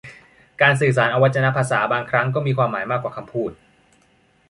[0.61, 3.51] การสื่อสารอวัจนภาษาบางครั้งก็มีความหมายมากกว่าคำพูด